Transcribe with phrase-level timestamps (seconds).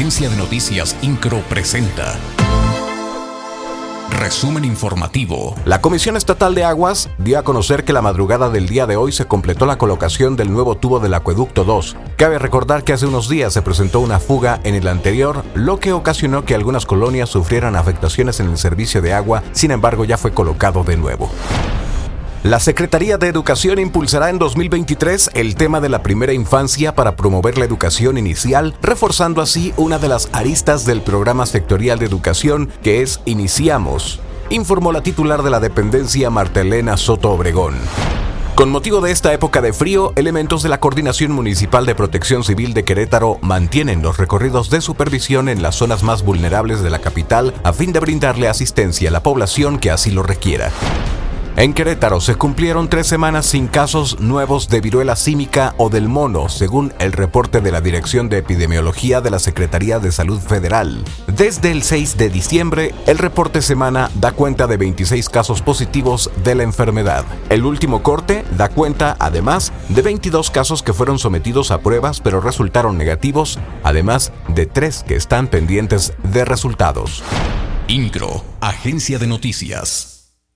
[0.00, 2.18] Agencia de Noticias Incro presenta.
[4.18, 5.54] Resumen informativo.
[5.66, 9.12] La Comisión Estatal de Aguas dio a conocer que la madrugada del día de hoy
[9.12, 11.96] se completó la colocación del nuevo tubo del acueducto 2.
[12.16, 15.92] Cabe recordar que hace unos días se presentó una fuga en el anterior, lo que
[15.92, 20.32] ocasionó que algunas colonias sufrieran afectaciones en el servicio de agua, sin embargo ya fue
[20.32, 21.30] colocado de nuevo.
[22.42, 27.58] La Secretaría de Educación impulsará en 2023 el tema de la primera infancia para promover
[27.58, 33.02] la educación inicial, reforzando así una de las aristas del programa sectorial de educación que
[33.02, 37.74] es Iniciamos, informó la titular de la dependencia Martelena Soto Obregón.
[38.54, 42.72] Con motivo de esta época de frío, elementos de la Coordinación Municipal de Protección Civil
[42.72, 47.52] de Querétaro mantienen los recorridos de supervisión en las zonas más vulnerables de la capital
[47.64, 50.72] a fin de brindarle asistencia a la población que así lo requiera.
[51.60, 56.48] En Querétaro se cumplieron tres semanas sin casos nuevos de viruela símica o del mono,
[56.48, 61.04] según el reporte de la Dirección de Epidemiología de la Secretaría de Salud Federal.
[61.26, 66.54] Desde el 6 de diciembre, el reporte semana da cuenta de 26 casos positivos de
[66.54, 67.26] la enfermedad.
[67.50, 72.40] El último corte da cuenta, además, de 22 casos que fueron sometidos a pruebas pero
[72.40, 77.22] resultaron negativos, además de tres que están pendientes de resultados.
[77.86, 80.09] Incro, Agencia de Noticias.